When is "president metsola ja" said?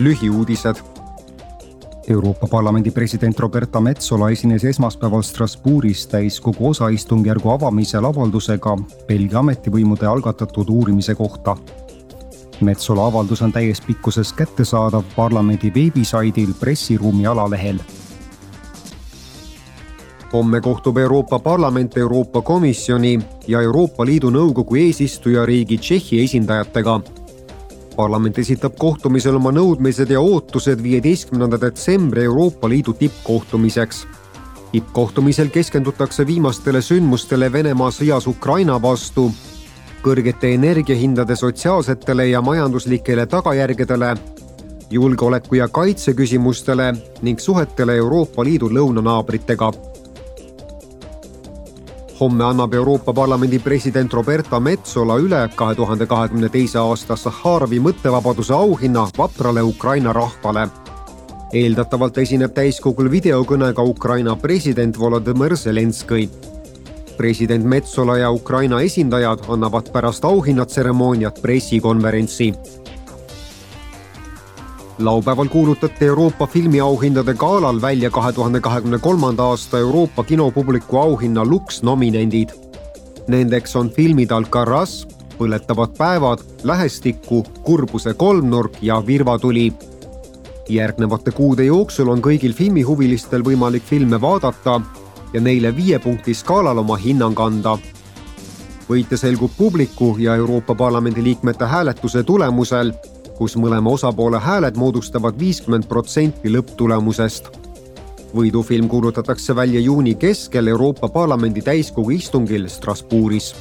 67.16-68.30